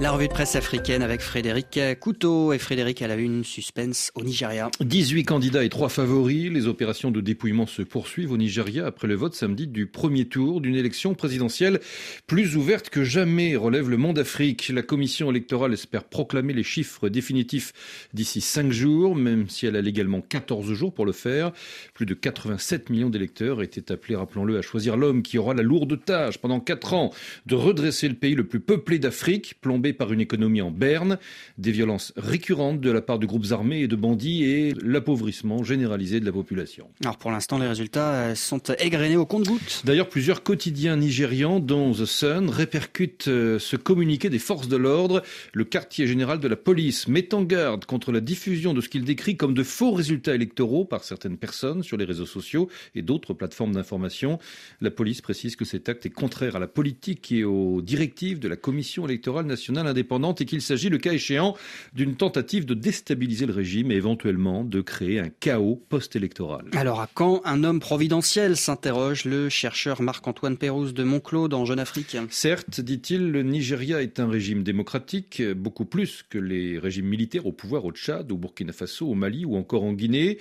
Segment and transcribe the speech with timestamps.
[0.00, 2.54] La revue de presse africaine avec Frédéric Couteau.
[2.54, 4.70] Et Frédéric, elle a eu une suspense au Nigeria.
[4.80, 6.50] 18 candidats et 3 favoris.
[6.50, 10.62] Les opérations de dépouillement se poursuivent au Nigeria après le vote samedi du premier tour
[10.62, 11.80] d'une élection présidentielle
[12.26, 14.70] plus ouverte que jamais, relève le Monde Afrique.
[14.70, 17.74] La commission électorale espère proclamer les chiffres définitifs
[18.14, 21.52] d'ici 5 jours, même si elle a légalement 14 jours pour le faire.
[21.92, 26.02] Plus de 87 millions d'électeurs étaient appelés, rappelons-le, à choisir l'homme qui aura la lourde
[26.02, 27.12] tâche pendant 4 ans
[27.44, 31.18] de redresser le pays le plus peuplé d'Afrique, plombé par une économie en berne,
[31.58, 36.20] des violences récurrentes de la part de groupes armés et de bandits et l'appauvrissement généralisé
[36.20, 36.88] de la population.
[37.02, 39.82] Alors pour l'instant, les résultats euh, sont égrenés au compte-gouttes.
[39.84, 45.22] D'ailleurs, plusieurs quotidiens nigérians, dont The Sun, répercutent euh, ce communiqué des forces de l'ordre.
[45.52, 49.04] Le quartier général de la police met en garde contre la diffusion de ce qu'il
[49.04, 53.34] décrit comme de faux résultats électoraux par certaines personnes sur les réseaux sociaux et d'autres
[53.34, 54.38] plateformes d'information.
[54.80, 58.48] La police précise que cet acte est contraire à la politique et aux directives de
[58.48, 61.56] la Commission électorale nationale indépendante et qu'il s'agit, le cas échéant,
[61.92, 66.66] d'une tentative de déstabiliser le régime et éventuellement de créer un chaos post-électoral.
[66.72, 71.78] Alors à quand un homme providentiel s'interroge le chercheur Marc-Antoine Pérouse de Montclaud en Jeune
[71.78, 72.16] Afrique?
[72.30, 77.52] Certes, dit-il, le Nigeria est un régime démocratique, beaucoup plus que les régimes militaires au
[77.52, 80.38] pouvoir au Tchad, au Burkina Faso, au Mali ou encore en Guinée.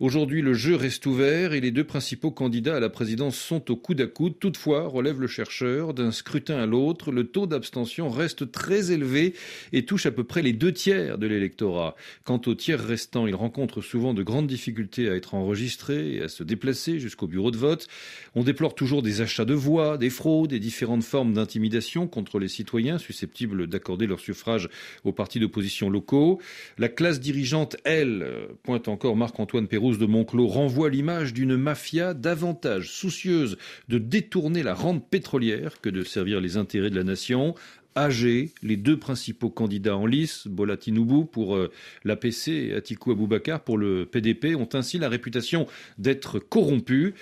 [0.00, 3.76] Aujourd'hui, le jeu reste ouvert et les deux principaux candidats à la présidence sont au
[3.76, 4.38] coude à coude.
[4.38, 9.34] Toutefois, relève le chercheur, d'un scrutin à l'autre, le taux d'abstention reste très élevé
[9.72, 11.94] et touche à peu près les deux tiers de l'électorat.
[12.24, 16.28] Quant aux tiers restants, ils rencontrent souvent de grandes difficultés à être enregistrés et à
[16.28, 17.88] se déplacer jusqu'au bureau de vote.
[18.34, 22.48] On déplore toujours des achats de voix, des fraudes et différentes formes d'intimidation contre les
[22.48, 24.68] citoyens susceptibles d'accorder leur suffrage
[25.04, 26.40] aux partis d'opposition locaux.
[26.78, 28.26] La classe dirigeante, elle,
[28.62, 33.56] pointe encore Marc-Antoine Pérouse de Monclos, renvoie l'image d'une mafia davantage soucieuse
[33.88, 37.54] de détourner la rente pétrolière que de servir les intérêts de la nation.
[37.94, 41.70] AG, les deux principaux candidats en lice, Bola Tinubu pour euh,
[42.04, 45.66] l'APC et Atiku Abubakar pour le PDP, ont ainsi la réputation
[45.98, 47.14] d'être corrompus.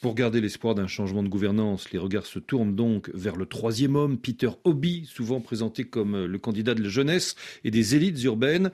[0.00, 3.96] Pour garder l'espoir d'un changement de gouvernance, les regards se tournent donc vers le troisième
[3.96, 8.22] homme, Peter Obi, souvent présenté comme euh, le candidat de la jeunesse et des élites
[8.22, 8.70] urbaines.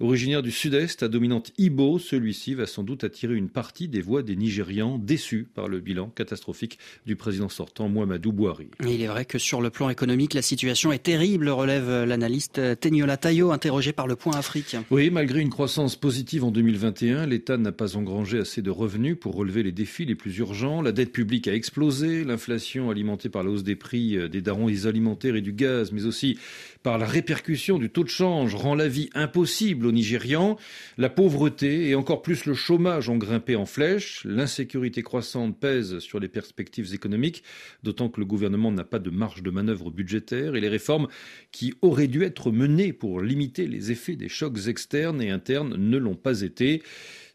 [0.00, 4.22] Originaire du sud-est, à dominante Ibo, celui-ci va sans doute attirer une partie des voix
[4.22, 8.68] des Nigérians déçus par le bilan catastrophique du président sortant Muhammadu Buhari.
[8.86, 13.16] Il est vrai que sur le plan économique, la situation est terrible, relève l'analyste Teniola
[13.16, 14.76] Tayo, interrogé par le Point Afrique.
[14.92, 19.34] Oui, malgré une croissance positive en 2021, l'État n'a pas engrangé assez de revenus pour
[19.34, 20.67] relever les défis les plus urgents.
[20.68, 24.68] La dette publique a explosé, l'inflation alimentée par la hausse des prix euh, des darons
[24.68, 26.38] alimentaires et du gaz, mais aussi
[26.82, 30.58] par la répercussion du taux de change, rend la vie impossible aux Nigérians.
[30.98, 34.22] La pauvreté et encore plus le chômage ont grimpé en flèche.
[34.24, 37.42] L'insécurité croissante pèse sur les perspectives économiques,
[37.82, 41.08] d'autant que le gouvernement n'a pas de marge de manœuvre budgétaire et les réformes
[41.50, 45.96] qui auraient dû être menées pour limiter les effets des chocs externes et internes ne
[45.96, 46.82] l'ont pas été.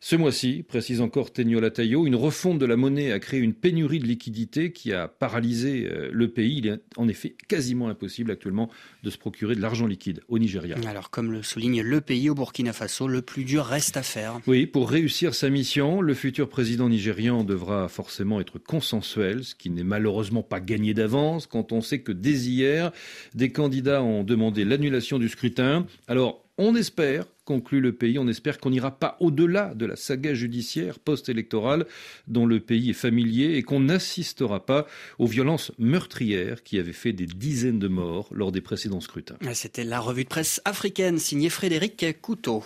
[0.06, 4.00] Ce mois-ci, précise encore Tenio Tayo, une refonte de la monnaie a créé une pénurie
[4.00, 6.58] de liquidités qui a paralysé euh, le pays.
[6.58, 8.70] Il est en effet quasiment impossible actuellement
[9.04, 10.76] de se procurer de l'argent liquide au Nigeria.
[10.90, 14.42] Alors, comme le souligne le pays au Burkina Faso, le plus dur reste à faire.
[14.46, 19.70] Oui, pour réussir sa mission, le futur président nigérian devra forcément être consensuel, ce qui
[19.70, 22.92] n'est malheureusement pas gagné d'avance quand on sait que dès hier,
[23.36, 25.88] des candidats ont demandé l'annulation du scrutin.
[26.10, 30.34] Alors, on espère, conclut le pays, on espère qu'on n'ira pas au-delà de la saga
[30.34, 31.86] judiciaire post-électorale
[32.28, 34.88] dont le pays est familier et qu'on n'assistera pas
[35.20, 39.38] aux violences meurtrières qui avaient fait des dizaines de morts lors des précédents scrutins.
[39.54, 42.64] C'était la revue de presse africaine signée Frédéric Couteau.